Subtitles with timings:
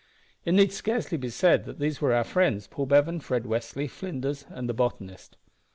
[0.45, 4.47] It need scarcely be said that these were our friends Paul Bevan, Fred Westly, Flinders,
[4.49, 5.37] and the botanist.